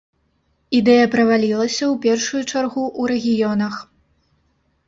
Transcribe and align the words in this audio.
Ідэя 0.77 1.05
правалілася, 1.15 1.83
у 1.93 1.97
першую 2.05 2.41
чаргу, 2.51 2.83
у 3.05 3.07
рэгіёнах. 3.13 3.73